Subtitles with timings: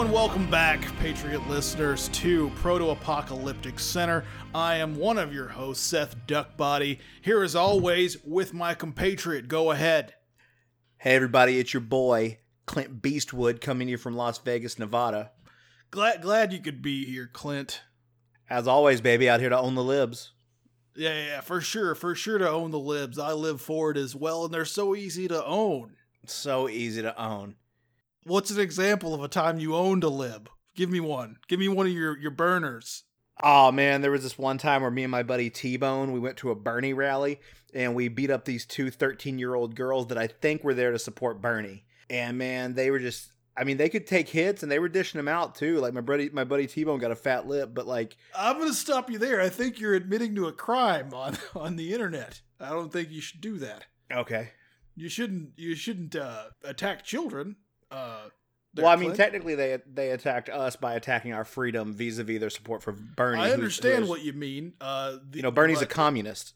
[0.00, 4.24] Hello and welcome back, Patriot listeners, to Proto Apocalyptic Center.
[4.54, 9.46] I am one of your hosts, Seth Duckbody, here as always with my compatriot.
[9.46, 10.14] Go ahead.
[10.96, 15.32] Hey everybody, it's your boy Clint Beastwood coming to you from Las Vegas, Nevada.
[15.90, 17.82] Glad glad you could be here, Clint.
[18.48, 20.32] As always, baby, out here to own the libs.
[20.96, 23.18] Yeah, yeah, for sure, for sure to own the libs.
[23.18, 25.96] I live for it as well, and they're so easy to own.
[26.24, 27.56] So easy to own.
[28.24, 30.50] What's an example of a time you owned a lib?
[30.74, 31.38] Give me one.
[31.48, 33.04] Give me one of your your burners.
[33.42, 36.20] Oh man, there was this one time where me and my buddy T Bone, we
[36.20, 37.40] went to a Bernie rally
[37.72, 40.92] and we beat up these two 13 year old girls that I think were there
[40.92, 41.84] to support Bernie.
[42.10, 45.18] And man, they were just I mean, they could take hits and they were dishing
[45.18, 45.78] them out too.
[45.80, 48.74] Like my buddy my buddy T Bone got a fat lip, but like I'm gonna
[48.74, 49.40] stop you there.
[49.40, 52.42] I think you're admitting to a crime on on the internet.
[52.60, 53.86] I don't think you should do that.
[54.12, 54.50] Okay.
[54.94, 57.56] You shouldn't you shouldn't uh, attack children.
[57.90, 58.28] Uh,
[58.76, 62.82] well, I mean, technically, they they attacked us by attacking our freedom vis-a-vis their support
[62.82, 63.40] for Bernie.
[63.40, 64.74] I understand what you mean.
[64.80, 65.50] Uh, the, you know.
[65.50, 66.54] Bernie's a communist.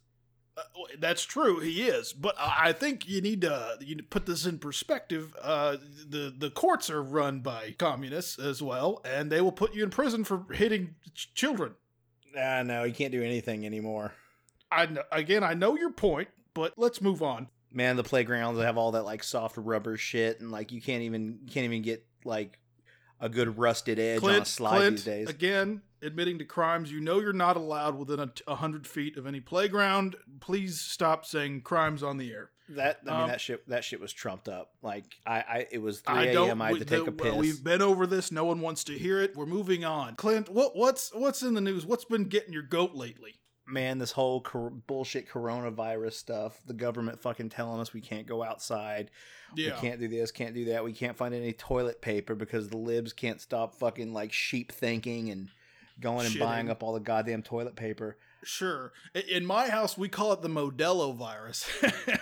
[0.56, 0.62] Uh,
[1.00, 1.58] that's true.
[1.58, 5.34] He is, but I think you need to you put this in perspective.
[5.42, 9.82] Uh, the the courts are run by communists as well, and they will put you
[9.82, 11.74] in prison for hitting ch- children.
[12.38, 14.12] Ah, no, you can't do anything anymore.
[14.70, 17.48] I kn- again, I know your point, but let's move on.
[17.74, 21.40] Man, the playgrounds have all that like soft rubber shit, and like you can't even
[21.44, 22.58] you can't even get like
[23.20, 25.28] a good rusted edge on a slide Clint, these days.
[25.28, 26.92] again, admitting to crimes.
[26.92, 30.16] You know you're not allowed within a, hundred feet of any playground.
[30.40, 32.50] Please stop saying crimes on the air.
[32.70, 34.70] That I mean um, that shit that shit was trumped up.
[34.82, 36.62] Like I, I it was three a.m.
[36.62, 37.34] I had to take the- a piss.
[37.34, 38.32] We've been over this.
[38.32, 39.36] No one wants to hear it.
[39.36, 40.16] We're moving on.
[40.16, 41.84] Clint, what what's what's in the news?
[41.84, 43.40] What's been getting your goat lately?
[43.66, 48.42] Man, this whole cor- bullshit coronavirus stuff, the government fucking telling us we can't go
[48.42, 49.10] outside,
[49.56, 49.74] Yeah.
[49.74, 52.76] we can't do this, can't do that, we can't find any toilet paper because the
[52.76, 55.48] libs can't stop fucking like sheep thinking and
[56.00, 58.18] going and buying up all the goddamn toilet paper.
[58.42, 58.92] Sure.
[59.30, 61.66] In my house, we call it the Modelo virus.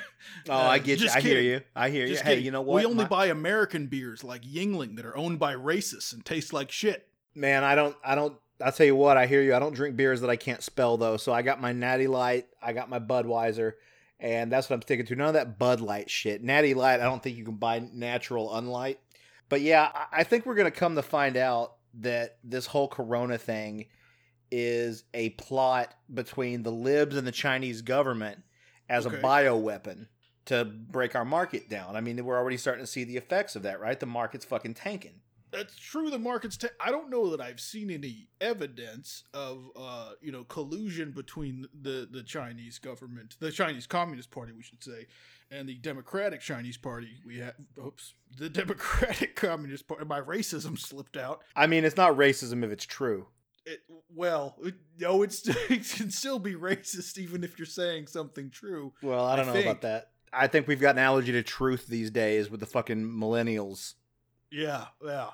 [0.49, 1.07] Oh, Uh, I get you.
[1.07, 1.63] just I hear you.
[1.75, 2.13] I hear you.
[2.13, 2.77] Just Hey, you know what?
[2.77, 6.53] We only My- buy American beers like Yuengling that are owned by racists and taste
[6.53, 7.09] like shit.
[7.35, 9.55] Man, I don't, I don't, I'll tell you what, I hear you.
[9.55, 11.17] I don't drink beers that I can't spell though.
[11.17, 13.73] So I got my Natty Light, I got my Budweiser,
[14.21, 15.17] and that's what I'm sticking to.
[15.17, 16.43] None of that Bud Light shit.
[16.43, 18.97] Natty Light, I don't think you can buy natural unlight.
[19.49, 22.89] But yeah, I- I think we're going to come to find out that this whole
[22.89, 23.87] Corona thing
[24.51, 28.43] is a plot between the libs and the Chinese government
[28.89, 29.17] as Okay.
[29.17, 30.09] a bioweapon
[30.47, 31.97] to break our market down.
[31.97, 33.99] I mean, we're already starting to see the effects of that, right?
[33.99, 35.21] The market's fucking tanking.
[35.53, 36.11] That's true.
[36.11, 36.59] The market's.
[36.81, 42.09] I don't know that I've seen any evidence of, uh, you know, collusion between the
[42.11, 45.07] the Chinese government, the Chinese Communist Party, we should say,
[45.51, 47.21] and the Democratic Chinese Party.
[47.27, 50.05] We have, oops, the Democratic Communist Party.
[50.07, 51.43] My racism slipped out.
[51.55, 53.27] I mean, it's not racism if it's true.
[53.65, 53.81] It,
[54.13, 58.93] well, it, no, it's it can still be racist even if you're saying something true.
[59.03, 60.09] Well, I don't I know think- about that.
[60.35, 63.95] I think we've got an allergy to truth these days with the fucking millennials.
[64.53, 65.29] Yeah, yeah.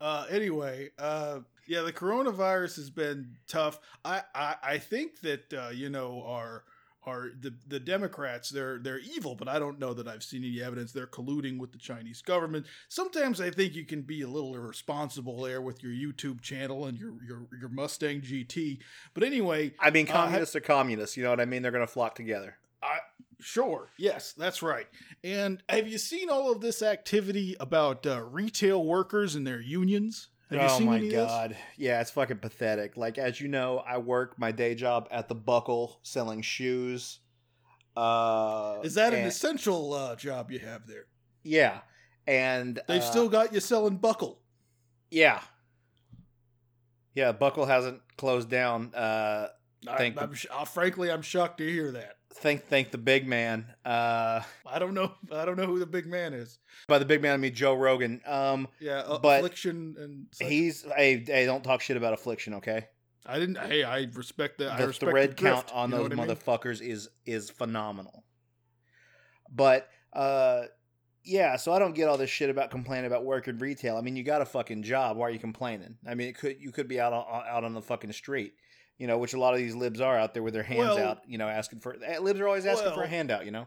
[0.00, 3.78] Uh, anyway, uh, yeah, the coronavirus has been tough.
[4.04, 6.64] I, I, I think that uh, you know our
[7.06, 10.62] our the the Democrats they're they're evil, but I don't know that I've seen any
[10.62, 12.66] evidence they're colluding with the Chinese government.
[12.88, 16.98] Sometimes I think you can be a little irresponsible there with your YouTube channel and
[16.98, 18.78] your your your Mustang GT.
[19.14, 21.16] But anyway, I mean, Uh, communists are communists.
[21.16, 21.62] You know what I mean?
[21.62, 22.58] They're going to flock together.
[23.44, 24.86] I sure, yes, that's right.
[25.22, 30.28] And have you seen all of this activity about uh, retail workers and their unions?
[30.50, 31.26] Have you oh seen my any of this?
[31.26, 32.96] god, yeah, it's fucking pathetic.
[32.96, 37.20] Like as you know, I work my day job at the Buckle selling shoes.
[37.96, 41.06] Uh, Is that an essential uh, job you have there?
[41.42, 41.80] yeah?
[42.26, 44.40] And They've uh, still got you selling buckle.
[45.10, 45.40] yeah,
[47.14, 47.32] yeah.
[47.32, 48.94] Buckle hasn't closed down.
[48.94, 49.48] Uh,
[49.86, 52.16] I, I'm, sh- uh, frankly, I'm shocked to hear that.
[52.34, 53.66] Thank thank the big man.
[53.84, 55.12] Uh, I don't know.
[55.32, 56.58] I don't know who the big man is.
[56.88, 58.20] by the big man, I mean Joe Rogan.
[58.26, 60.48] Um, Yeah, uh, But affliction and such.
[60.48, 62.86] he's hey hey, don't talk shit about affliction, okay?
[63.26, 63.56] I didn't.
[63.58, 64.72] Hey, I respect that.
[64.72, 66.26] I the respect thread the drift, count on those I mean?
[66.26, 68.24] motherfuckers is is phenomenal.
[69.50, 70.64] But uh
[71.26, 73.96] yeah, so I don't get all this shit about complaining about work in retail.
[73.96, 75.16] I mean, you got a fucking job.
[75.16, 75.96] Why are you complaining?
[76.06, 78.54] I mean, it could you could be out on, out on the fucking street,
[78.98, 80.98] you know, which a lot of these libs are out there with their hands Well-
[80.98, 83.66] out, you know, asking for eh, libs are always asking for a handout, you know.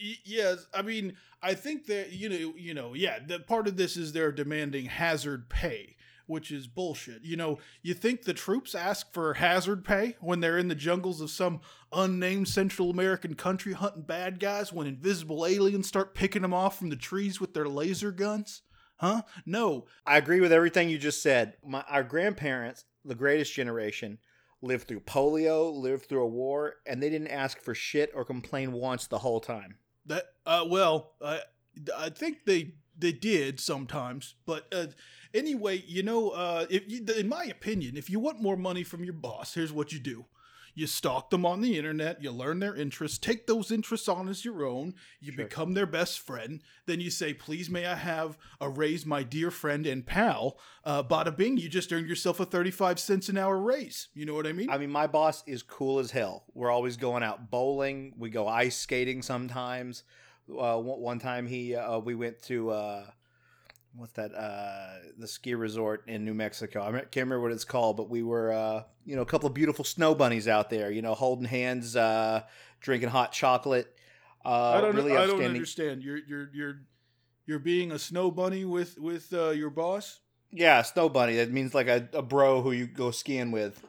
[0.00, 3.76] Y- yes i mean i think that you know you know yeah the part of
[3.76, 5.96] this is they're demanding hazard pay
[6.28, 10.56] which is bullshit you know you think the troops ask for hazard pay when they're
[10.56, 11.60] in the jungles of some
[11.92, 16.90] unnamed central american country hunting bad guys when invisible aliens start picking them off from
[16.90, 18.62] the trees with their laser guns
[19.00, 19.22] Huh?
[19.46, 19.86] No.
[20.04, 21.54] I agree with everything you just said.
[21.64, 24.18] My our grandparents, the greatest generation,
[24.62, 28.72] lived through polio, lived through a war, and they didn't ask for shit or complain
[28.72, 29.76] once the whole time.
[30.06, 31.40] That uh well, I
[31.96, 34.86] I think they they did sometimes, but uh
[35.34, 39.04] anyway, you know, uh if you, in my opinion, if you want more money from
[39.04, 40.26] your boss, here's what you do.
[40.78, 44.44] You stalk them on the internet, you learn their interests, take those interests on as
[44.44, 45.44] your own, you Sure.
[45.44, 49.50] become their best friend, then you say, Please may I have a raise, my dear
[49.50, 50.56] friend and pal?
[50.84, 54.06] Uh, bada bing, you just earned yourself a 35 cents an hour raise.
[54.14, 54.70] You know what I mean?
[54.70, 56.44] I mean, my boss is cool as hell.
[56.54, 58.14] We're always going out bowling.
[58.16, 60.04] We go ice skating sometimes.
[60.48, 63.04] Uh, one, one time he uh, we went to uh,
[63.98, 66.82] what's that uh, the ski resort in New Mexico.
[66.82, 69.54] I can't remember what it's called, but we were uh, you know a couple of
[69.54, 70.90] beautiful snow bunnies out there.
[70.90, 72.42] You know, holding hands, uh,
[72.80, 73.94] drinking hot chocolate.
[74.44, 74.94] Uh, I don't.
[74.94, 76.02] really I don't understand.
[76.02, 76.74] You're you're you're
[77.46, 80.20] you're being a snow bunny with with uh, your boss.
[80.50, 81.36] Yeah, snow bunny.
[81.36, 83.82] That means like a, a bro who you go skiing with.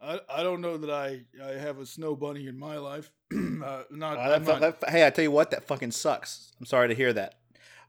[0.00, 3.10] I, I don't know that I, I have a snow bunny in my life.
[3.34, 6.52] uh, not, Uh, that not- that- hey, I tell you what, that fucking sucks.
[6.60, 7.34] I'm sorry to hear that,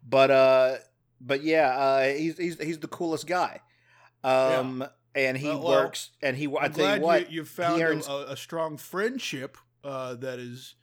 [0.07, 0.75] but uh,
[1.21, 3.61] but yeah, uh, he's he's he's the coolest guy.
[4.23, 4.85] Um,
[5.15, 6.47] and he Uh, well, works, and he.
[6.47, 10.15] I I'm tell glad you what, you, you found earns- a, a, strong friendship uh,
[10.15, 10.75] that is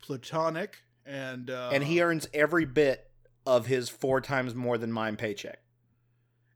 [0.00, 3.10] platonic and uh, and he earns every bit
[3.46, 5.60] of his four times more than mine paycheck.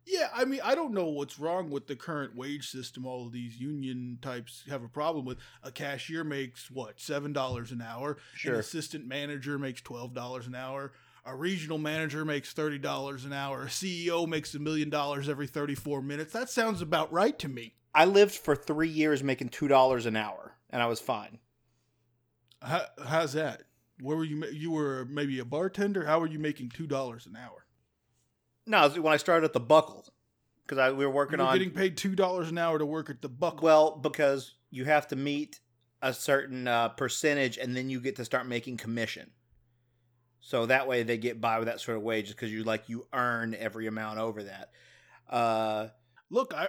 [0.06, 3.04] Yeah, I mean, I don't know what's wrong with the current wage system.
[3.04, 5.36] All of these union types have a problem with.
[5.62, 8.12] A cashier makes what seven dollars an hour.
[8.12, 8.54] An Sure.
[8.58, 10.92] assistant manager makes twelve dollars an hour.
[11.28, 13.64] A regional manager makes thirty dollars an hour.
[13.64, 16.32] A CEO makes a million dollars every thirty-four minutes.
[16.32, 17.74] That sounds about right to me.
[17.94, 21.38] I lived for three years making two dollars an hour, and I was fine.
[22.62, 23.64] How, how's that?
[24.00, 24.42] Where were you?
[24.46, 26.06] You were maybe a bartender.
[26.06, 27.66] How were you making two dollars an hour?
[28.64, 30.06] No, when I started at the Buckle,
[30.66, 33.20] because we were working were on getting paid two dollars an hour to work at
[33.20, 33.66] the Buckle.
[33.66, 35.60] Well, because you have to meet
[36.00, 39.30] a certain uh, percentage, and then you get to start making commission.
[40.40, 43.06] So that way they get by with that sort of wage because you like you
[43.12, 44.70] earn every amount over that.
[45.28, 45.88] Uh,
[46.30, 46.68] look i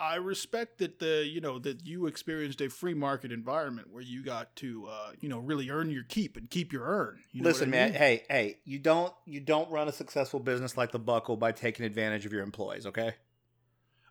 [0.00, 4.22] i respect that the you know that you experienced a free market environment where you
[4.22, 7.48] got to uh you know really earn your keep and keep your earn you know
[7.48, 7.92] listen, I man.
[7.92, 11.84] Hey, hey, you don't you don't run a successful business like the Buckle by taking
[11.84, 12.86] advantage of your employees.
[12.86, 13.14] Okay.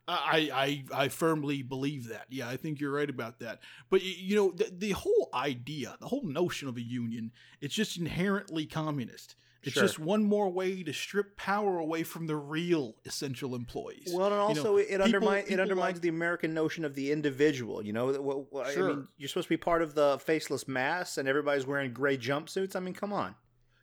[0.08, 2.26] I, I I firmly believe that.
[2.30, 3.60] Yeah, I think you're right about that.
[3.90, 7.32] But you know, the, the whole idea, the whole notion of a union,
[7.62, 9.36] it's just inherently communist.
[9.64, 9.84] It's Sure.
[9.84, 14.12] just one more way to strip power away from the real essential employees.
[14.14, 16.86] Well, and You also know, it people- undermines it people undermines like- the American notion
[16.86, 17.84] of the individual.
[17.84, 18.88] You know, well, I Sure.
[18.96, 22.78] mean, you're supposed to be part of the faceless mass, and everybody's wearing gray jumpsuits.
[22.78, 23.36] I mean, come on.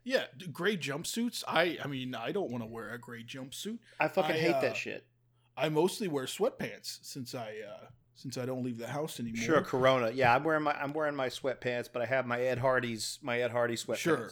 [0.05, 1.43] yeah, gray jumpsuits.
[1.47, 3.79] I I mean, I don't want to wear a gray jumpsuit.
[4.01, 5.07] I fucking I, hate uh, that shit.
[5.57, 7.87] I mostly wear sweatpants since I uh
[8.17, 9.43] since I don't leave the house anymore.
[9.43, 10.11] Sure, Corona.
[10.11, 13.41] Yeah, I'm wearing my I'm wearing my sweatpants, but I have my Ed Hardy's my
[13.41, 13.97] Ed Hardy sweatpants.
[13.99, 14.31] Sure.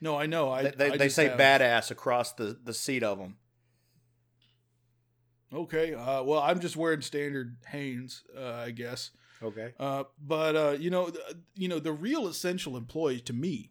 [0.00, 0.50] No, I know.
[0.50, 3.36] I they they, I they say have- badass across the the seat of them.
[5.52, 5.94] Okay.
[5.94, 9.10] Uh, well, I'm just wearing standard Hanes, uh, I guess.
[9.42, 9.72] Okay.
[9.78, 13.70] Uh, but uh, you know, th- you know, the real essential employees to me,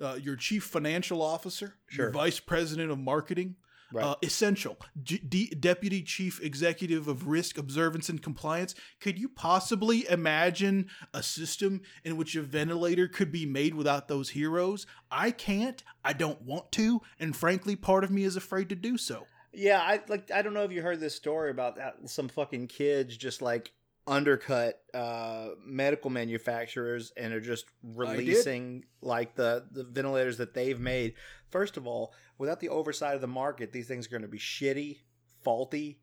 [0.00, 3.56] uh, your chief financial officer, your vice president of marketing,
[3.92, 4.04] Right.
[4.04, 8.74] uh, essential, G- D- deputy chief executive of risk observance and compliance.
[9.00, 14.30] Could you possibly imagine a system in which a ventilator could be made without those
[14.30, 14.86] heroes?
[15.10, 15.82] I can't.
[16.04, 19.26] I don't want to, and frankly, part of me is afraid to do so.
[19.52, 22.68] Yeah, I like I don't know if you heard this story about that some fucking
[22.68, 23.72] kids just like
[24.06, 31.14] undercut uh medical manufacturers and are just releasing like the the ventilators that they've made.
[31.50, 34.38] First of all, without the oversight of the market, these things are going to be
[34.38, 34.98] shitty,
[35.44, 36.00] faulty.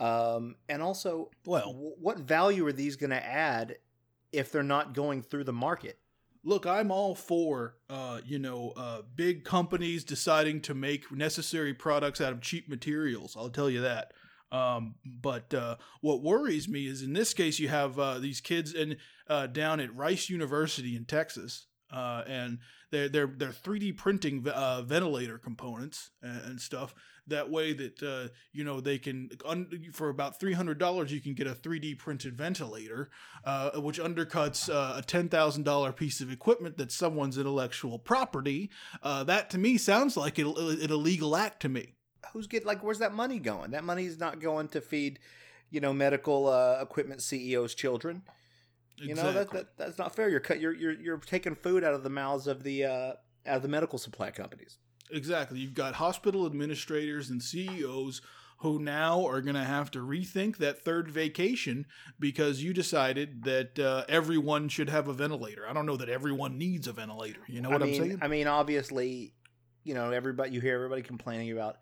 [0.00, 3.76] Um and also Well, wh- what value are these going to add
[4.32, 5.98] if they're not going through the market?
[6.44, 12.20] look i'm all for uh, you know uh, big companies deciding to make necessary products
[12.20, 14.12] out of cheap materials i'll tell you that
[14.50, 18.72] um, but uh, what worries me is in this case you have uh, these kids
[18.72, 18.96] in
[19.28, 22.58] uh, down at rice university in texas uh, and
[22.90, 26.94] they're, they're, they're 3d printing uh, ventilator components and, and stuff
[27.26, 31.46] that way that uh, you know they can un- for about $300 you can get
[31.46, 33.10] a 3d printed ventilator
[33.76, 38.70] which undercuts a ten thousand dollar piece of equipment that's someone's intellectual property.
[39.02, 41.97] That to me sounds like an illegal act to me.
[42.32, 45.18] Who's get like where's that money going that money's not going to feed
[45.70, 48.22] you know medical uh, equipment ceos children
[48.96, 51.94] you know that, that that's not fair you're cut you're, you're you're taking food out
[51.94, 53.12] of the mouths of the uh
[53.46, 54.78] out of the medical supply companies
[55.10, 55.58] Exactly.
[55.58, 58.20] You've got hospital administrators and CEOs
[58.58, 61.86] who now are going to have to rethink that third vacation
[62.18, 65.64] because you decided that uh, everyone should have a ventilator.
[65.68, 67.40] I don't know that everyone needs a ventilator.
[67.46, 68.18] You know what I am mean, saying?
[68.20, 69.32] I mean, obviously,
[69.84, 71.76] you know, everybody you hear everybody complaining about.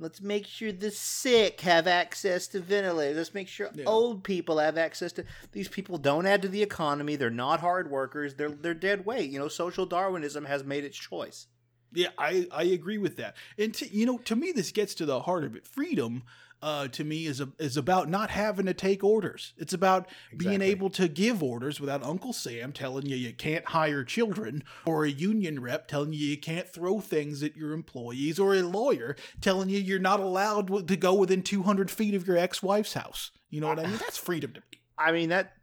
[0.00, 3.16] Let's make sure the sick have access to ventilators.
[3.18, 3.84] Let's make sure Yeah.
[3.86, 5.24] old people have access to.
[5.52, 7.16] These people don't add to the economy.
[7.16, 8.34] They're not hard workers.
[8.34, 9.30] They're they're dead weight.
[9.30, 11.46] You know, social Darwinism has made its choice.
[11.92, 13.36] Yeah, I, I agree with that.
[13.58, 15.66] And to, you know, to me, this gets to the heart of it.
[15.66, 16.22] Freedom,
[16.62, 19.54] uh, to me, is a, is about not having to take orders.
[19.56, 24.04] It's about being able to give orders without Uncle Sam telling you you can't hire
[24.04, 28.54] children, or a union rep telling you you can't throw things at your employees, or
[28.54, 32.94] a lawyer telling you you're not allowed to go within 200 feet of your ex-wife's
[32.94, 33.32] house.
[33.48, 33.96] You know what I mean?
[33.98, 34.80] That's freedom to me.
[34.96, 35.54] I mean that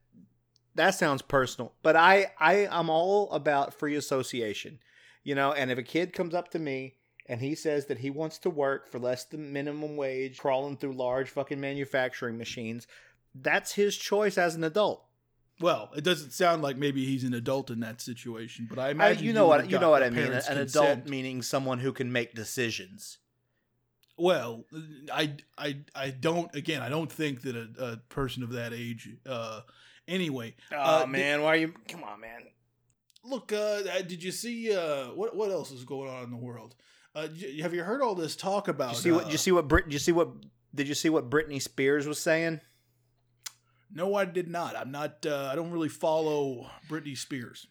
[0.76, 4.80] that sounds personal, but I I am all about free association.
[5.28, 8.10] You know, and if a kid comes up to me and he says that he
[8.10, 12.88] wants to work for less than minimum wage, crawling through large fucking manufacturing machines,
[13.36, 15.04] that's his choice as an adult.
[15.60, 18.92] Well, it doesn't sound like maybe he's an adult in that situation, but I I,
[18.92, 20.32] imagine you know what you know what I mean.
[20.32, 23.18] An adult meaning someone who can make decisions.
[24.16, 24.64] Well,
[25.14, 26.56] I, I, I don't.
[26.56, 29.10] Again, I don't think that a, a person of that age.
[29.26, 29.62] Uh,
[30.08, 31.74] anyway, Oh Uh, man, why are you?
[31.90, 32.44] Come on, man.
[33.24, 33.52] Look.
[33.52, 33.56] Uh,
[33.92, 34.76] uh, did you see?
[34.76, 36.76] Uh, what what else is going on in the world?
[37.16, 37.28] Uh,
[37.62, 38.90] have you heard all this talk about?
[38.90, 39.22] Did you see what?
[39.22, 39.68] uh, Did you see what?
[39.68, 39.86] Brit?
[39.86, 40.30] Did you see what?
[40.76, 42.62] Did you see what Britney Spears was saying?
[43.94, 44.76] No, I did not.
[44.76, 45.26] I'm not.
[45.26, 47.68] Uh, I don't really follow Britney Spears.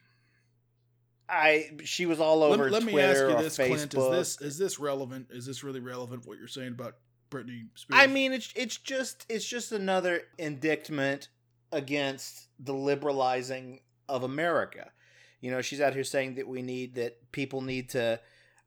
[1.28, 3.56] I she was all over Let, let me ask you this.
[3.56, 3.94] Clint.
[3.94, 5.28] Is this is this relevant?
[5.30, 6.26] Is this really relevant?
[6.26, 6.94] What you're saying about
[7.30, 8.00] Britney Spears?
[8.00, 11.28] I mean, it's it's just it's just another indictment
[11.72, 14.92] against the liberalizing of America.
[15.46, 18.18] You know, she's out here saying that we need that people need to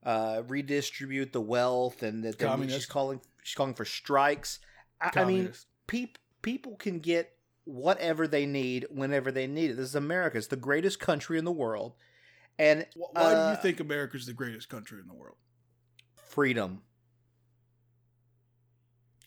[0.02, 4.60] uh, redistribute the wealth, and that they- she's calling she's calling for strikes.
[5.02, 5.68] I, I mean, Communist.
[5.88, 7.34] peop, people can get
[7.66, 9.74] whatever they need whenever they need it.
[9.74, 11.96] This is America; it's the greatest country in the world,
[12.58, 15.36] and Wh- why do uh, you think America's the greatest country in the world?
[16.16, 16.84] freedom.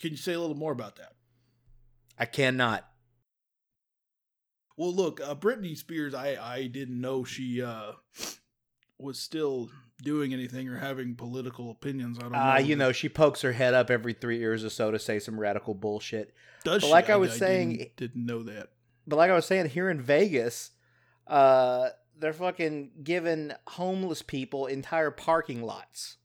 [0.00, 1.12] Can you say a little more about that?
[2.18, 2.88] I cannot.
[4.82, 7.92] Well, look, uh, Britney Spears, I I didn't know she uh,
[8.98, 9.70] was still
[10.02, 12.18] doing anything or having political opinions.
[12.18, 12.38] I don't know.
[12.38, 15.20] Uh, you know, she pokes her head up every three years or so to say
[15.20, 16.34] some radical bullshit.
[16.64, 16.92] does but she?
[16.92, 18.70] like I was saying- didn't, didn't know that.
[19.06, 20.72] But like I was saying, here in Vegas,
[21.28, 26.16] uh, they're fucking giving homeless people entire parking lots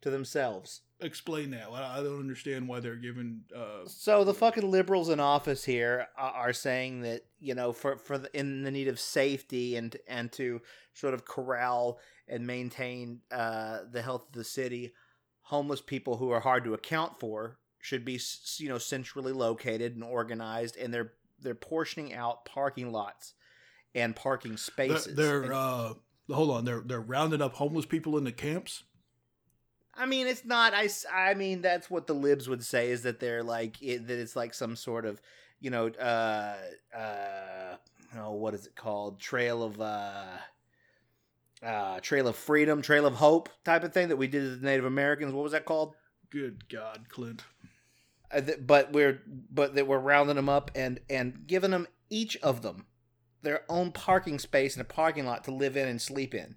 [0.00, 0.80] to themselves.
[1.02, 1.68] Explain that.
[1.70, 3.42] I don't understand why they're giving.
[3.54, 8.18] Uh, So the fucking liberals in office here are saying that you know for for
[8.18, 10.60] the, in the need of safety and and to
[10.94, 14.92] sort of corral and maintain uh, the health of the city,
[15.42, 18.20] homeless people who are hard to account for should be
[18.58, 23.34] you know centrally located and organized, and they're they're portioning out parking lots
[23.94, 25.16] and parking they're, spaces.
[25.16, 25.94] they're And- uh,
[26.30, 26.64] hold on.
[26.64, 28.84] They're they're rounding up homeless people in the camps.
[29.94, 30.72] I mean, it's not.
[30.74, 34.18] I, I mean, that's what the libs would say is that they're like it, that.
[34.18, 35.20] It's like some sort of,
[35.60, 36.56] you know, uh,
[36.96, 37.76] uh,
[38.18, 39.20] oh, what is it called?
[39.20, 40.24] Trail of, uh,
[41.62, 44.84] uh, Trail of Freedom, Trail of Hope type of thing that we did as Native
[44.84, 45.32] Americans.
[45.32, 45.94] What was that called?
[46.30, 47.44] Good God, Clint.
[48.30, 52.36] Uh, th- but we're but that we're rounding them up and and giving them each
[52.38, 52.86] of them
[53.42, 56.56] their own parking space in a parking lot to live in and sleep in.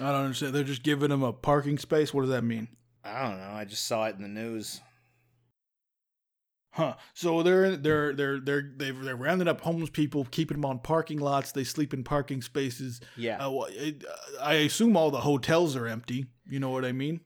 [0.00, 0.54] I don't understand.
[0.54, 2.12] They're just giving them a parking space.
[2.12, 2.68] What does that mean?
[3.04, 3.50] I don't know.
[3.52, 4.80] I just saw it in the news.
[6.72, 6.94] Huh.
[7.14, 11.18] So they're they're they're they're they're, they're rounding up homeless people, keeping them on parking
[11.18, 11.52] lots.
[11.52, 13.00] They sleep in parking spaces.
[13.16, 13.42] Yeah.
[13.46, 14.04] Uh, wha- it-
[14.42, 16.26] I assume all the hotels are empty.
[16.46, 17.20] You know what I mean?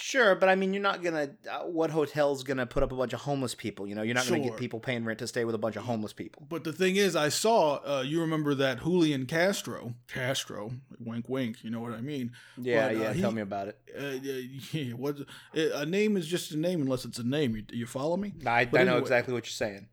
[0.00, 1.30] Sure, but I mean, you're not gonna.
[1.50, 3.86] Uh, what hotel's gonna put up a bunch of homeless people?
[3.86, 5.84] You know, you're not gonna get people paying rent to stay with a bunch of
[5.84, 6.46] homeless people.
[6.48, 7.76] But the thing is, I saw.
[7.84, 9.94] Uh, you remember that Julian Castro?
[10.06, 11.64] Castro, wink, wink.
[11.64, 12.32] You know what I mean?
[12.56, 13.12] Yeah, But, uh, yeah.
[13.12, 13.78] he- tell me about it.
[13.98, 15.16] Uh, yeah, what?
[15.54, 17.56] A name is just a name unless it's a name.
[17.56, 18.34] You, you follow me?
[18.46, 19.88] I, I know exactly what you're saying.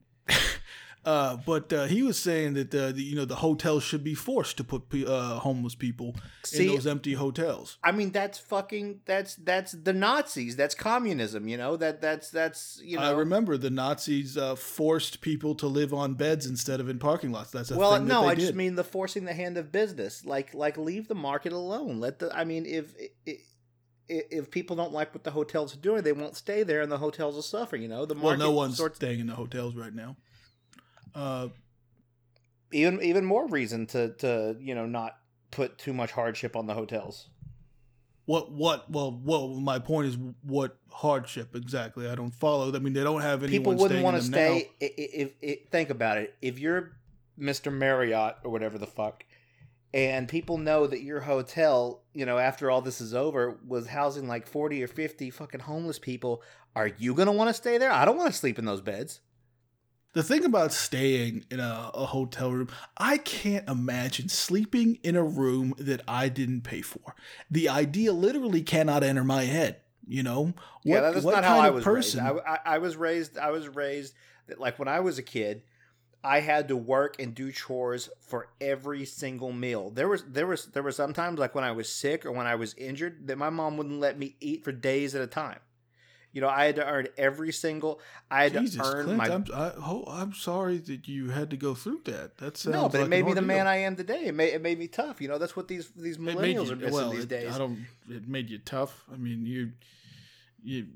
[1.06, 4.16] Uh, but uh, he was saying that uh, the, you know the hotels should be
[4.16, 7.78] forced to put pe- uh, homeless people See- in those empty hotels.
[7.84, 9.02] I mean, that's fucking.
[9.06, 10.56] That's that's the Nazis.
[10.56, 11.48] That's communism.
[11.48, 13.04] You know that that's that's you know.
[13.04, 17.32] I remember the Nazis uh, forced people to live on beds instead of in parking
[17.32, 17.52] lots.
[17.52, 18.42] That's a well, no, I did.
[18.42, 20.26] just mean the forcing the hand of business.
[20.26, 22.00] Like like leave the market alone.
[22.00, 22.36] Let the.
[22.36, 22.96] I mean, if.
[23.26, 23.42] if
[24.08, 27.00] if people don't like what the hotels are doing, they won't stay there, and the
[27.00, 27.76] hotels will suffer.
[27.76, 28.28] You know, the market.
[28.28, 30.16] well, no one's sorts staying in the hotels right now.
[31.16, 31.48] Uh,
[32.72, 35.18] even even more reason to to you know not
[35.52, 37.30] put too much hardship on the hotels.
[38.26, 38.90] What what?
[38.92, 42.10] Well, well, my point is what hardship exactly?
[42.10, 42.74] I don't follow.
[42.74, 43.52] I mean, they don't have anyone.
[43.52, 44.70] People wouldn't want to stay.
[44.80, 46.94] If, if, if think about it, if you're
[47.40, 47.72] Mr.
[47.72, 49.24] Marriott or whatever the fuck,
[49.94, 54.28] and people know that your hotel, you know, after all this is over, was housing
[54.28, 56.42] like forty or fifty fucking homeless people,
[56.76, 57.92] are you gonna want to stay there?
[57.92, 59.22] I don't want to sleep in those beds.
[60.16, 65.24] The thing about staying in a, a, hotel room, I can't imagine sleeping in a
[65.24, 67.16] room that I didn't pay for.
[67.52, 69.82] The idea literally cannot enter my head.
[70.08, 70.56] You know, what,
[70.86, 72.24] yeah, that's not how I was person?
[72.24, 72.40] raised.
[72.48, 73.38] I, I, I was raised.
[73.38, 74.14] I was raised
[74.48, 75.64] that like when I was a kid,
[76.24, 79.90] I had to work and do chores for every single meal.
[79.90, 82.56] There was there was there were sometimes like when I was sick or when I
[82.56, 85.60] was injured that my mom wouldn't let me eat for days at a time.
[86.36, 88.02] You know, I had to earn every single.
[88.30, 89.30] I had Jesus, to earn Clint, my.
[89.30, 92.38] I'm, I, oh, I'm sorry that you had to go through that.
[92.38, 94.26] That's no, but like it made me the man I am today.
[94.26, 95.22] It made it made me tough.
[95.22, 97.56] You know, that's what these these millennials you, are missing well, these it, days.
[97.56, 97.86] I don't.
[98.10, 99.06] It made you tough.
[99.14, 99.72] I mean, you
[100.62, 100.88] you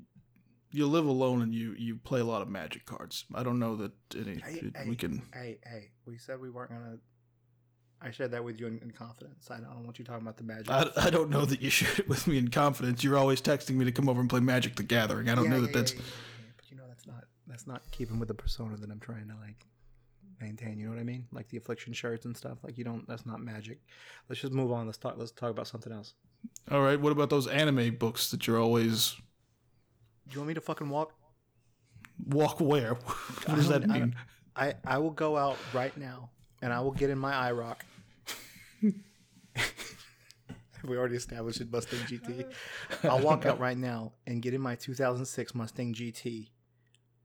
[0.72, 3.24] you live alone and you you play a lot of magic cards.
[3.34, 5.22] I don't know that any hey, we can.
[5.32, 6.98] Hey, hey, we said we weren't gonna
[8.02, 9.50] I shared that with you in, in, confidence.
[9.50, 10.70] I don't want you talking about the magic.
[10.70, 13.04] I, I don't know that you shared it with me in confidence.
[13.04, 15.28] You're always texting me to come over and play Magic the Gathering.
[15.28, 15.94] I don't yeah, know that yeah, that's.
[15.94, 16.00] Yeah,
[16.56, 19.34] but you know that's not that's not keeping with the persona that I'm trying to
[19.34, 19.66] like
[20.40, 20.78] maintain.
[20.78, 21.26] You know what I mean?
[21.30, 22.58] Like the affliction shirts and stuff.
[22.62, 23.06] Like you don't.
[23.06, 23.80] That's not magic.
[24.28, 24.86] Let's just move on.
[24.86, 25.16] Let's talk.
[25.18, 26.14] Let's talk about something else.
[26.70, 26.98] All right.
[26.98, 29.14] What about those anime books that you're always?
[30.26, 31.12] Do you want me to fucking walk?
[32.28, 32.94] Walk where?
[33.44, 34.14] What does that mean?
[34.56, 36.30] I, I I will go out right now
[36.62, 37.76] and I will get in my IROC
[40.84, 42.50] we already established it, Mustang GT.
[43.04, 46.48] I'll walk out right now and get in my 2006 Mustang GT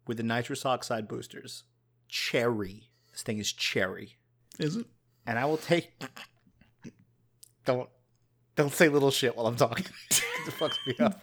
[0.07, 1.63] with the nitrous oxide boosters.
[2.07, 2.89] Cherry.
[3.11, 4.17] This thing is cherry.
[4.59, 4.85] Is it?
[5.25, 5.91] And I will take.
[7.65, 7.89] Don't
[8.55, 9.85] don't say little shit while I'm talking.
[10.11, 11.21] it fucks me up.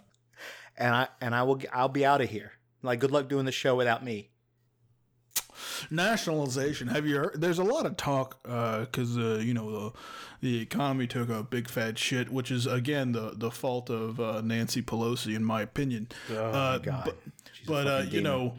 [0.77, 2.51] And I and I will I'll be out of here.
[2.81, 4.31] Like good luck doing the show without me
[5.89, 6.87] nationalization.
[6.87, 7.41] Have you heard?
[7.41, 9.91] There's a lot of talk because uh, uh, you know the
[10.41, 14.41] the economy took a big fat shit, which is again the the fault of uh,
[14.41, 16.07] Nancy Pelosi, in my opinion.
[16.31, 17.05] Oh uh, my god!
[17.05, 17.17] But,
[17.65, 18.55] but uh, you know.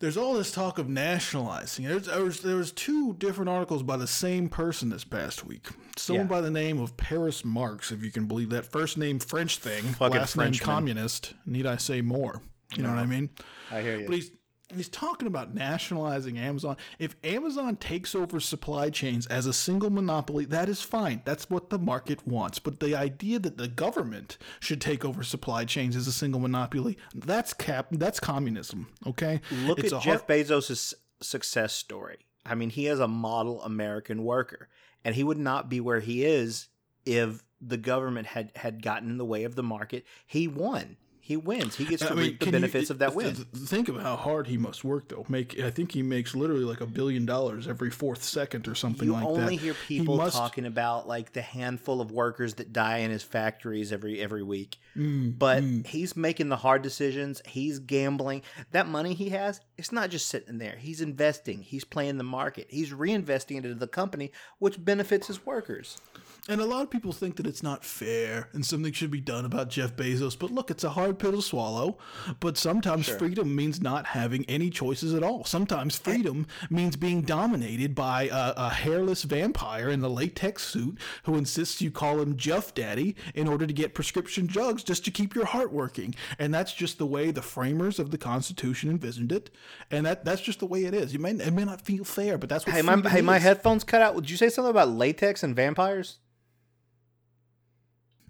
[0.00, 1.86] There's all this talk of nationalizing.
[1.86, 5.68] There's, there was there was two different articles by the same person this past week.
[5.96, 6.30] Someone yeah.
[6.30, 8.66] by the name of Paris Marx, if you can believe that.
[8.66, 10.50] First name French thing, Fucking last Frenchman.
[10.50, 11.34] name communist.
[11.46, 12.42] Need I say more?
[12.76, 12.90] You no.
[12.90, 13.30] know what I mean?
[13.70, 14.06] I hear you.
[14.06, 14.30] But he's
[14.74, 16.76] he's talking about nationalizing Amazon.
[16.98, 21.22] If Amazon takes over supply chains as a single monopoly, that is fine.
[21.24, 22.58] That's what the market wants.
[22.58, 26.98] But the idea that the government should take over supply chains as a single monopoly,
[27.14, 29.40] that's cap that's communism, okay?
[29.64, 32.18] Look it's at Jeff hard- Bezos' success story.
[32.46, 34.68] I mean, he is a model American worker,
[35.04, 36.68] and he would not be where he is
[37.06, 40.04] if the government had had gotten in the way of the market.
[40.26, 41.74] He won he wins.
[41.74, 43.34] He gets to I mean, reap the benefits you, of that win.
[43.34, 45.24] Think of how hard he must work, though.
[45.26, 49.08] Make I think he makes literally like a billion dollars every fourth second or something
[49.08, 49.30] you like that.
[49.30, 50.36] You only hear people must...
[50.36, 54.76] talking about like the handful of workers that die in his factories every every week.
[54.96, 55.86] Mm, but mm.
[55.86, 57.42] he's making the hard decisions.
[57.46, 58.42] He's gambling.
[58.70, 60.76] That money he has, it's not just sitting there.
[60.78, 61.62] He's investing.
[61.62, 62.66] He's playing the market.
[62.70, 65.98] He's reinvesting it into the company, which benefits his workers.
[66.46, 69.46] And a lot of people think that it's not fair and something should be done
[69.46, 70.38] about Jeff Bezos.
[70.38, 71.96] But look, it's a hard pill to swallow.
[72.38, 73.18] But sometimes sure.
[73.18, 75.44] freedom means not having any choices at all.
[75.44, 81.36] Sometimes freedom means being dominated by a, a, hairless vampire in a latex suit who
[81.36, 85.34] insists you call him Jeff Daddy in order to get prescription drugs just to keep
[85.34, 86.14] your heart working.
[86.38, 89.50] And that's just the way the framers of the Constitution envisioned it.
[89.90, 91.12] And that that's just the way it is.
[91.12, 93.24] You may it may not feel fair, but that's what hey my hey is.
[93.24, 94.14] my headphones cut out.
[94.14, 96.18] Did you say something about latex and vampires?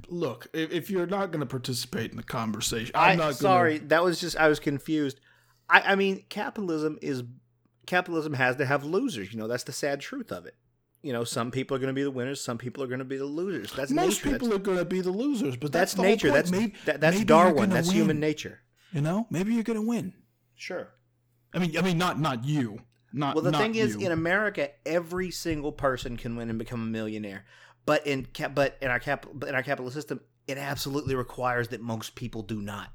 [0.08, 3.34] look, if, if you're not going to participate in the conversation, I'm I, not.
[3.34, 3.88] Sorry, gonna...
[3.88, 5.20] that was just I was confused.
[5.68, 7.22] I, I mean, capitalism is
[7.86, 9.32] capitalism has to have losers.
[9.32, 10.54] You know, that's the sad truth of it.
[11.04, 13.04] You know, some people are going to be the winners, some people are going to
[13.04, 13.70] be the losers.
[13.72, 14.32] That's most nature.
[14.32, 16.30] people that's, are going to be the losers, but that's, that's nature.
[16.30, 17.68] That's maybe, that, that's maybe Darwin.
[17.68, 17.96] That's win.
[17.96, 18.60] human nature.
[18.90, 20.14] You know, maybe you're going to win.
[20.54, 20.88] Sure.
[21.52, 22.80] I mean, I mean, not not you.
[23.12, 23.84] Not, well, the thing you.
[23.84, 27.44] is, in America, every single person can win and become a millionaire.
[27.84, 31.68] But in cap, but in our cap, but in our capitalist system, it absolutely requires
[31.68, 32.90] that most people do not.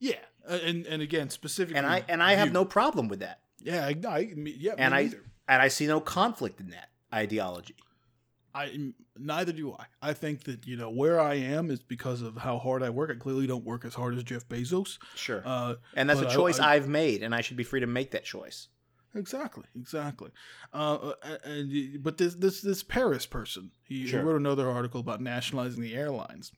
[0.00, 0.14] Yeah,
[0.48, 3.40] uh, and and again specifically, and I and I have no problem with that.
[3.60, 5.22] Yeah, I, I yeah, and I neither.
[5.50, 7.74] And I see no conflict in that ideology.
[8.54, 10.10] I neither do I.
[10.10, 13.10] I think that you know where I am is because of how hard I work.
[13.10, 14.98] I clearly don't work as hard as Jeff Bezos.
[15.14, 17.86] Sure, uh, and that's a choice I, have made, and I should be free to
[17.86, 18.68] make that choice.
[19.14, 20.30] Exactly, exactly.
[20.72, 24.20] Uh, uh and, but this this this Paris person, he, sure.
[24.20, 26.52] he, wrote another article about nationalizing the airlines.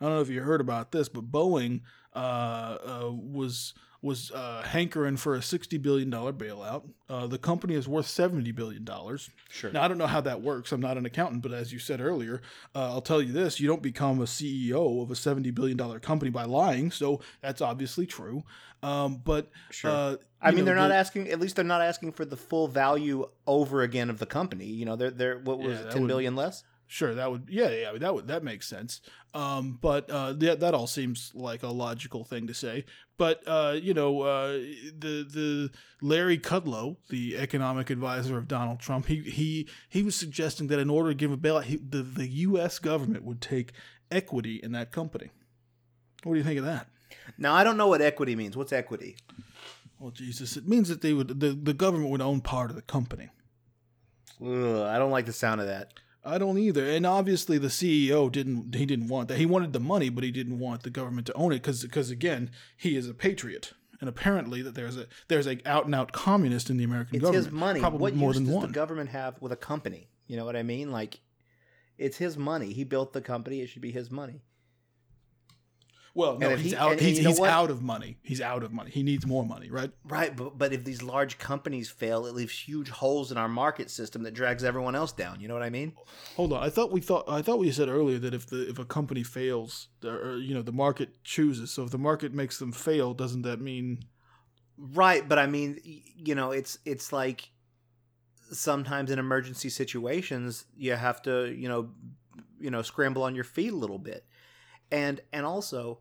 [0.00, 1.80] I don't know if you heard about this, but Boeing
[2.14, 6.88] uh, uh, was was uh, hankering for a sixty billion dollar bailout.
[7.08, 9.28] Uh, the company is worth seventy billion dollars.
[9.50, 9.72] Sure.
[9.72, 10.70] Now I don't know how that works.
[10.70, 12.40] I'm not an accountant, but as you said earlier,
[12.76, 15.98] uh, I'll tell you this: you don't become a CEO of a seventy billion dollar
[15.98, 16.92] company by lying.
[16.92, 18.44] So that's obviously true.
[18.84, 19.90] Um, but Sure.
[19.90, 21.28] uh, I mean, know, they're not the- asking.
[21.30, 24.66] At least they're not asking for the full value over again of the company.
[24.66, 26.62] You know, they're they're what was Yeah, it, that ten would- billion less?
[26.90, 29.02] Sure, that would yeah yeah that would that makes sense.
[29.34, 32.86] Um, but uh, that that all seems like a logical thing to say.
[33.18, 35.70] But uh, you know, uh, the the
[36.00, 40.88] Larry Kudlow, the economic advisor of Donald Trump, he he he was suggesting that in
[40.88, 42.78] order to give a bailout, he, the the U.S.
[42.78, 43.72] government would take
[44.10, 45.30] equity in that company.
[46.24, 46.88] What do you think of that?
[47.36, 48.56] Now I don't know what equity means.
[48.56, 49.16] What's equity?
[49.98, 52.82] Well, Jesus, it means that they would the, the government would own part of the
[52.82, 53.28] company.
[54.40, 55.92] Ugh, I don't like the sound of that.
[56.24, 56.84] I don't either.
[56.88, 58.74] And obviously, the CEO didn't.
[58.74, 59.38] He didn't want that.
[59.38, 62.10] He wanted the money, but he didn't want the government to own it because, because
[62.10, 66.12] again, he is a patriot, and apparently that there's a there's a out and out
[66.12, 67.44] communist in the American It's government.
[67.46, 67.80] his money.
[67.80, 68.66] probably what more use than does one.
[68.66, 70.08] the government have with a company?
[70.26, 70.90] You know what I mean?
[70.92, 71.20] Like,
[71.96, 72.72] it's his money.
[72.72, 73.60] He built the company.
[73.60, 74.42] It should be his money.
[76.18, 76.92] Well, no, he's he- out.
[76.92, 78.18] and He's, you know he's out of money.
[78.22, 78.90] He's out of money.
[78.90, 79.92] He needs more money, right?
[80.04, 83.88] Right, but but if these large companies fail, it leaves huge holes in our market
[83.88, 85.40] system that drags everyone else down.
[85.40, 85.92] You know what I mean?
[86.34, 86.62] Hold on.
[86.62, 89.22] I thought we thought I thought we said earlier that if the if a company
[89.22, 91.70] fails, or, you know, the market chooses.
[91.70, 94.00] So if the market makes them fail, doesn't that mean?
[94.76, 97.50] Right, but I mean, you know, it's it's like
[98.50, 101.90] sometimes in emergency situations you have to, you know,
[102.58, 104.24] you know, scramble on your feet a little bit.
[104.90, 106.00] And and also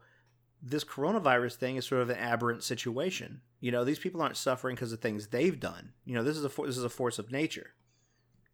[0.61, 3.41] this coronavirus thing is sort of an aberrant situation.
[3.59, 5.93] You know, these people aren't suffering because of things they've done.
[6.05, 7.71] You know, this is a for- this is a force of nature.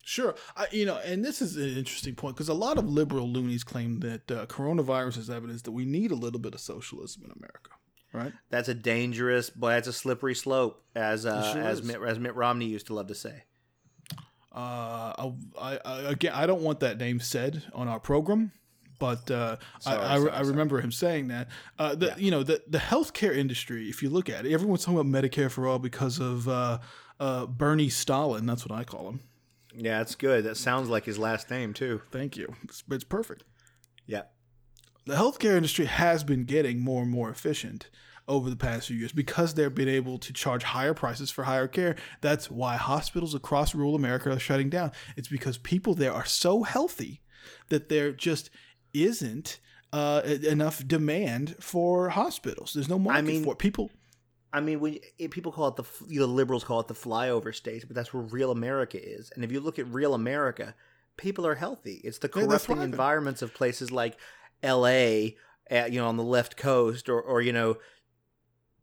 [0.05, 3.29] Sure, I, you know, and this is an interesting point because a lot of liberal
[3.29, 7.23] loonies claim that uh, coronavirus is evidence that we need a little bit of socialism
[7.23, 7.71] in America,
[8.11, 8.33] right?
[8.49, 11.81] That's a dangerous, but That's a slippery slope, as uh, sure as.
[11.83, 13.43] Mitt, as Mitt Romney used to love to say.
[14.53, 18.51] Uh, I, I, again, I don't want that name said on our program,
[19.03, 20.47] but uh, Sorry, I, I, sorry, I sorry.
[20.47, 21.49] remember him saying that.
[21.77, 22.17] Uh, the, Yeah.
[22.17, 23.89] You know, the the healthcare industry.
[23.89, 26.79] If you look at it, everyone's talking about Medicare for all because of uh,
[27.19, 28.45] uh, Bernie Stalin.
[28.45, 29.19] That's what I call him.
[29.75, 30.45] Yeah, that's good.
[30.45, 32.01] That sounds like his last name too.
[32.11, 32.47] Thank you.
[32.63, 33.43] It's, it's perfect.
[34.05, 34.23] Yeah.
[35.05, 37.89] the healthcare industry has been getting more and more efficient
[38.27, 41.67] over the past few years because they've been able to charge higher prices for higher
[41.67, 41.95] care.
[42.21, 44.91] That's why hospitals across rural America are shutting down.
[45.17, 47.19] It's because people there are so healthy
[47.67, 48.49] that they're just
[48.93, 49.59] isn't
[49.91, 52.73] uh, enough demand for hospitals.
[52.73, 53.59] There's no market mean- for it.
[53.59, 53.91] people.
[54.53, 56.93] I mean, when eh, it, people call it the you know, liberals call it the
[56.93, 59.31] flyover states, but that's where real America is.
[59.33, 60.75] And if you look at real America,
[61.17, 62.01] people are healthy.
[62.03, 64.15] It's the corrupting environments of places like
[64.61, 65.35] L.A.
[65.69, 67.77] At, eh, you know, on the left coast, or or you know,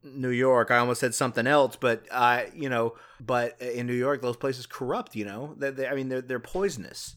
[0.03, 0.71] New York.
[0.71, 4.37] I almost said something else, but I you know, but eh, in New York, those
[4.37, 5.15] places corrupt.
[5.15, 7.17] You know, they, they, I mean, they're they're poisonous.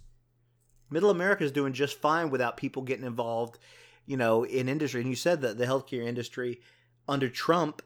[0.90, 3.58] Middle America is doing just fine without people getting involved,
[4.06, 5.02] you know, in industry.
[5.02, 6.62] And you said that the healthcare industry
[7.08, 7.82] under Trump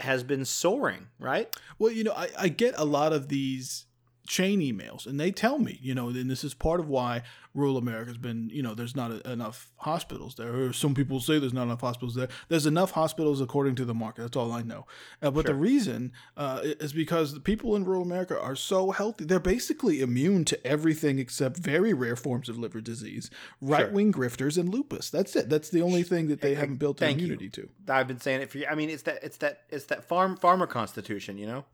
[0.00, 1.54] has been soaring, right?
[1.78, 3.86] Well, you know, I, I get a lot of these
[4.30, 7.20] chain emails, and they tell me, you know, and this is part of why
[7.52, 10.54] rural America's been, you know, there's not a, enough hospitals there.
[10.54, 12.28] Or some people say there's not enough hospitals there.
[12.48, 14.22] There's enough hospitals according to the market.
[14.22, 14.86] That's all I know.
[15.20, 19.24] Uh, but the reason uh, is because the people in rural America are so healthy.
[19.24, 24.56] They're basically immune to everything except very rare forms of liver disease, right wing grifters,
[24.56, 25.10] and lupus.
[25.10, 25.48] That's it.
[25.48, 27.26] That's the only thing that they haven't built an Thank you.
[27.26, 27.68] immunity to.
[27.88, 28.66] I've been saying it for you.
[28.70, 31.64] I mean, it's that it's that it's that farm farmer constitution, you know.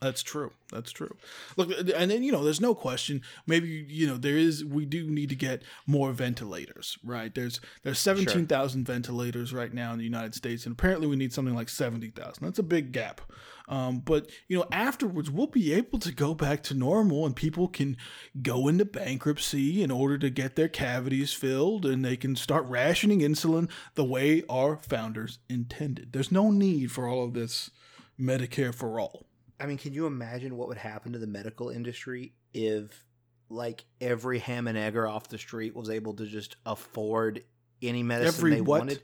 [0.00, 0.52] That's true.
[0.72, 1.14] That's true.
[1.58, 3.20] Look, and then you know, there's no question.
[3.46, 4.64] Maybe you know there is.
[4.64, 7.34] We do need to get more ventilators, right?
[7.34, 11.34] There's there's seventeen thousand ventilators right now in the United States, and apparently we need
[11.34, 12.44] something like seventy thousand.
[12.44, 13.20] That's a big gap.
[13.68, 17.68] Um, but you know, afterwards we'll be able to go back to normal, and people
[17.68, 17.98] can
[18.40, 23.20] go into bankruptcy in order to get their cavities filled, and they can start rationing
[23.20, 26.14] insulin the way our founders intended.
[26.14, 27.70] There's no need for all of this
[28.18, 29.26] Medicare for all.
[29.60, 33.04] I mean, can you imagine what would happen to the medical industry if,
[33.48, 37.42] like, every ham and egger off the street was able to just afford
[37.82, 38.80] any medicine Every they what?
[38.80, 39.02] wanted?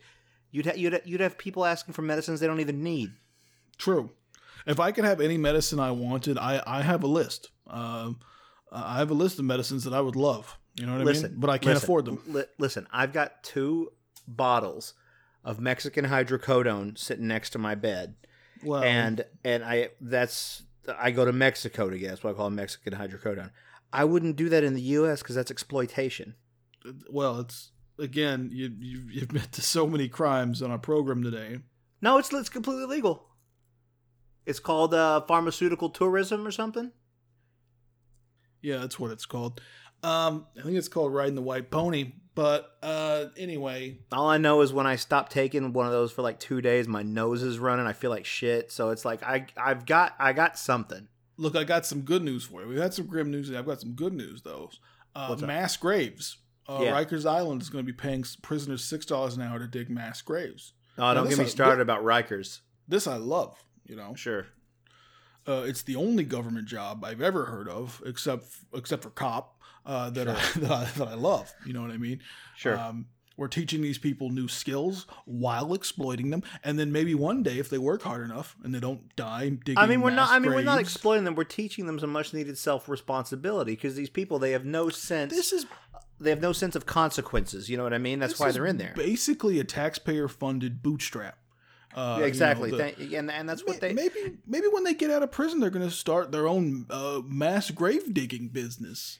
[0.50, 3.10] You'd ha- you'd ha- you'd have people asking for medicines they don't even need.
[3.78, 4.10] True.
[4.66, 7.50] If I could have any medicine I wanted, I, I have a list.
[7.66, 8.18] Um,
[8.72, 10.58] I have a list of medicines that I would love.
[10.74, 11.40] You know what I listen, mean?
[11.40, 12.22] But I can't listen, afford them.
[12.26, 13.90] li- listen, I've got two
[14.26, 14.94] bottles
[15.44, 18.14] of Mexican hydrocodone sitting next to my bed.
[18.62, 20.62] Well, and and I that's
[20.98, 22.08] I go to Mexico to get.
[22.08, 23.50] That's why I call it Mexican hydrocodone.
[23.92, 25.22] I wouldn't do that in the U.S.
[25.22, 26.34] because that's exploitation.
[27.10, 31.58] well, it's again, you you you admit to so many crimes on our program today.
[32.00, 33.28] No, it's it's completely legal.
[34.44, 36.92] It's called uh, pharmaceutical tourism or something.
[38.62, 39.60] Yeah, that's what it's called.
[40.02, 42.12] Um, I think it's called riding the white pony.
[42.36, 46.20] But uh, anyway, All I know is when I stop taking one of those for
[46.22, 47.86] like two days, my nose is running.
[47.86, 48.70] I feel like shit.
[48.70, 51.08] So it's like I I've got I got something.
[51.38, 52.68] look, I got some good news for you.
[52.68, 53.50] We've had some grim news.
[53.50, 54.70] I've got some good news though.
[55.14, 56.36] Uh, mass graves.
[56.68, 56.92] Uh, Yeah.
[56.92, 60.20] Rikers Island is going to be paying prisoners six dollars an hour to dig mass
[60.20, 60.74] graves.
[60.98, 62.60] Oh, Now, don't get me started about Rikers.
[62.86, 63.64] This I love.
[63.86, 64.46] You know, Sure.
[65.48, 69.55] uh, it's the only government job I've ever heard of, except except for cop
[69.86, 71.52] uh, that, I, that I that I love.
[71.64, 72.20] You know what I mean?
[72.56, 72.78] Sure.
[72.78, 73.06] Um,
[73.38, 77.68] we're teaching these people new skills while exploiting them, and then maybe one day, if
[77.68, 80.30] they work hard enough and they don't die digging, I mean, we're not.
[80.30, 81.34] I mean, we're not exploiting them.
[81.34, 85.34] We're teaching them some much needed self responsibility because these people they have no sense.
[85.34, 85.66] This is
[86.18, 87.68] they have no sense of consequences.
[87.68, 88.20] You know what I mean?
[88.20, 88.94] That's why they're in there.
[88.96, 91.36] Basically, a taxpayer-funded bootstrap.
[91.94, 92.70] Uh, Yeah, exactly.
[92.70, 93.92] You know, the- and and that's what they.
[93.92, 97.20] maybe maybe when they get out of prison, they're going to start their own uh,
[97.26, 99.18] mass grave digging business.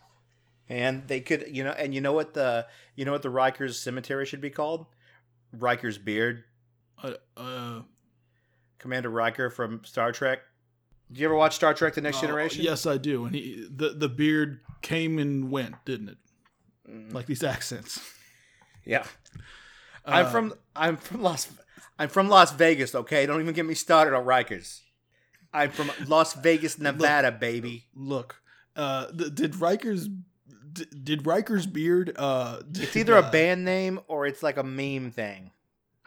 [0.69, 3.75] And they could, you know, and you know what the you know what the Rikers
[3.75, 4.87] cemetery should be called?
[5.53, 6.43] Riker's beard.
[7.03, 7.83] Uh, uh,
[8.79, 10.41] Commander Riker from Star Trek.
[11.09, 12.65] Did you ever watch Star Trek: The Next uh, Generation?
[12.65, 13.25] yes, I do.
[13.27, 16.19] And he the the beard came and went, didn't it?
[16.91, 18.01] Mm, Like these accents.
[18.85, 19.05] yeah.
[20.05, 21.49] I'm Uh, from I'm from Las
[21.99, 22.95] I'm from Las Vegas.
[22.95, 24.81] Okay, don't even get me started on Rikers.
[25.55, 27.87] I'm from Las Vegas, Nevada, baby.
[27.95, 28.43] Look,
[28.75, 30.09] uh, th- did Riker's
[30.77, 32.13] d- did Riker's beard?
[32.17, 35.51] Uh, It's either a uh, band name or it's like a meme thing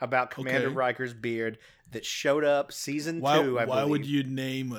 [0.00, 0.74] about Commander Okay.
[0.76, 1.58] Riker's beard
[1.92, 3.58] that showed up season Why, two.
[3.58, 4.76] I why would you name a,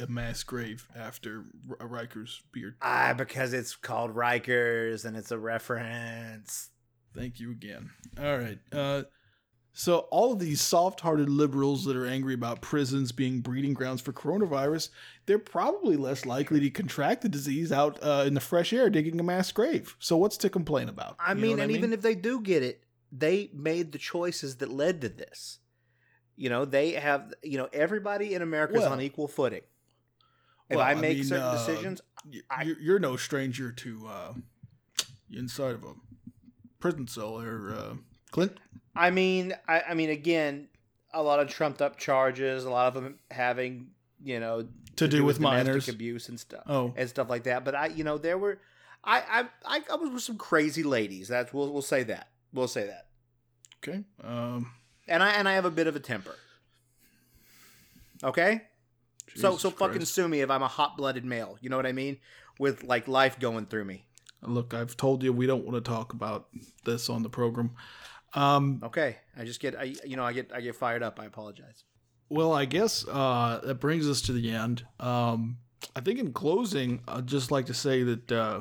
[0.00, 1.44] a, a mass grave after
[1.80, 2.76] R- Riker's beard?
[2.82, 6.70] Ah, because it's called Rikers and it's a reference.
[7.14, 7.90] Thank you again.
[8.18, 8.58] All right.
[8.70, 9.02] Uh,
[9.72, 14.12] so all of these soft-hearted liberals that are angry about prisons being breeding grounds for
[14.12, 14.90] coronavirus,
[15.26, 19.18] they're probably less likely to contract the disease out uh, in the fresh air digging
[19.18, 19.96] a mass grave.
[19.98, 21.16] So what's to complain about?
[21.18, 24.70] I You mean, and even if they do get it, they made the choices that
[24.70, 25.58] led to this.
[26.36, 29.62] You know, they have, you know, everybody in America is Well- on equal footing.
[30.70, 32.00] If Well, I I make mean, certain uh, decisions,
[32.50, 34.34] I- you're no stranger to uh,
[35.30, 35.94] inside of a
[36.78, 37.94] prison cell or uh,
[38.32, 38.58] Clint.
[38.96, 40.68] I mean, I, I mean, again,
[41.14, 43.88] a lot of trumped up charges, a lot of them having,
[44.22, 44.66] you know,
[44.96, 45.88] To do with domestic minors.
[45.88, 46.64] abuse and stuff.
[46.66, 47.64] Oh, and stuff like that.
[47.64, 48.58] But I, you know, there were,
[49.04, 51.28] I, I, I, I was with some crazy ladies.
[51.28, 52.28] That's we'll, we'll say that.
[52.52, 53.06] We'll say that.
[53.86, 54.02] okay.
[54.22, 54.72] Um,
[55.08, 56.34] And I, and I have a bit of a temper.
[58.24, 58.62] Okay.
[59.34, 60.14] so, Jesus so fucking Christ.
[60.14, 61.58] sue me if I'm a hot blooded male.
[61.60, 62.18] You know what I mean?
[62.58, 64.04] With like life going through me.
[64.42, 66.48] Look, I've told you we don't want to talk about
[66.84, 67.70] this on the program.
[68.34, 69.16] Um, Okay.
[69.36, 71.20] I just get, I, you know, I get, I get fired up.
[71.20, 71.84] I apologize.
[72.28, 74.84] well, I guess uh, that brings us to the end.
[75.00, 75.58] Um,
[75.96, 78.60] I think in closing, I'd just like to say that uh,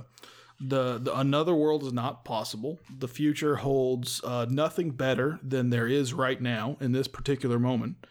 [0.59, 2.79] the, the another world is not possible.
[2.99, 8.05] The future holds uh, nothing better than there is right now in this particular moment.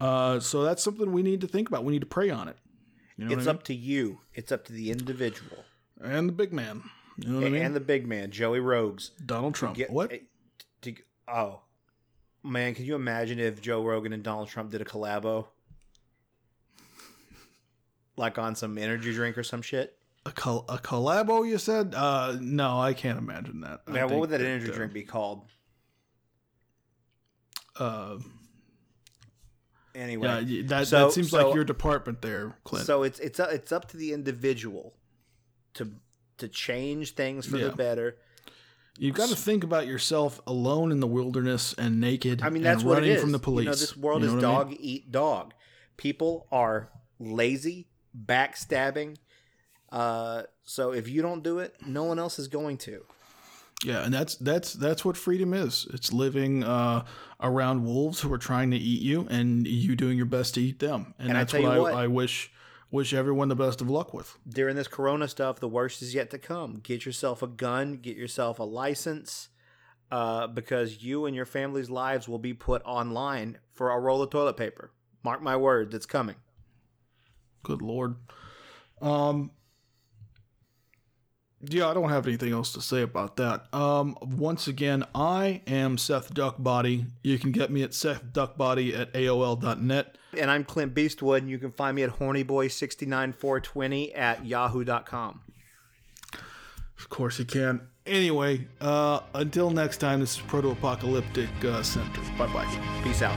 [0.00, 1.84] Uh, so that's something we need to think about.
[1.84, 2.56] We need to pray on it.
[3.16, 4.20] You know it's I up to you.
[4.34, 5.64] It's up to the individual
[6.02, 6.82] and the big man.
[7.18, 7.62] You know what I mean?
[7.62, 9.10] and the big man, Joey Rogues.
[9.24, 9.76] Donald Trump.
[9.76, 10.10] Get, what?
[10.82, 10.94] To-
[11.28, 11.60] oh,
[12.42, 15.46] man, can you imagine if Joe Rogan and Donald Trump did a collabo?
[18.16, 19.96] Like on some energy drink or some shit?
[20.26, 21.48] A, col- a collabo?
[21.48, 21.94] You said?
[21.96, 23.88] Uh, no, I can't imagine that.
[23.88, 25.42] Man, what would that energy uh, drink be called?
[27.78, 28.18] Uh,
[29.92, 32.86] Anyway, yeah, that So- that seems so- like your department there, Clint.
[32.86, 34.94] so it's it's it's up to the individual
[35.74, 35.90] to
[36.38, 37.68] to change things for Yeah.
[37.68, 38.16] the better.
[38.98, 42.42] You've got to think about yourself alone in the wilderness and naked.
[42.42, 43.22] I mean, that's and what running it is.
[43.22, 43.64] from the police.
[43.64, 44.68] You know, this world You know is what I mean?
[44.70, 45.54] dog eat dog.
[45.96, 47.86] People are lazy,
[48.26, 49.16] backstabbing.
[49.90, 53.04] Uh, so if you don't do it, no one else is going to.
[53.84, 55.86] Yeah, and that's that's that's what freedom is.
[55.94, 57.04] It's living uh,
[57.40, 60.80] around wolves who are trying to eat you, and you doing your best to eat
[60.80, 61.14] them.
[61.18, 62.52] And, And I that's tell what, you I, what- I wish
[62.90, 64.38] wish everyone the best of luck with.
[64.48, 68.16] during this corona stuff the worst is yet to come get yourself a gun get
[68.16, 69.48] yourself a license
[70.10, 74.30] uh, because you and your family's lives will be put online for a roll of
[74.30, 74.90] toilet paper
[75.22, 76.36] mark my words it's coming
[77.62, 78.16] Good lord.
[79.02, 79.50] Um
[81.62, 83.66] yeah, I don't have anything else to say about that.
[83.74, 87.04] Um, once again, I am Seth Duckbody.
[87.22, 90.16] You can get me at sethduckbody at AOL.net.
[90.38, 95.42] And I'm Clint Beastwood, and you can find me at hornyboy69420 at yahoo.com.
[96.98, 97.88] Of course you can.
[98.06, 102.22] Anyway, uh, until next time, this is Proto Apocalyptic uh, Center.
[102.38, 103.02] Bye bye.
[103.02, 103.36] Peace out.